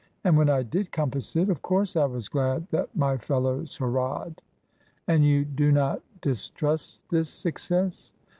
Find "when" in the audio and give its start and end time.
0.35-0.49